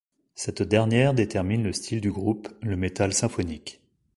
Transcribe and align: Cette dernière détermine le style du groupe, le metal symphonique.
Cette 0.33 0.63
dernière 0.63 1.13
détermine 1.13 1.61
le 1.61 1.73
style 1.73 2.01
du 2.01 2.11
groupe, 2.11 2.49
le 2.63 2.75
metal 2.75 3.13
symphonique. 3.13 3.83